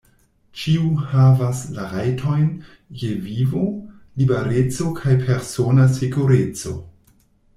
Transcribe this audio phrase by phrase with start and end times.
[0.59, 2.47] Ĉiu havas la rajtojn
[3.03, 3.67] je vivo,
[4.21, 6.73] libereco kaj persona sekureco.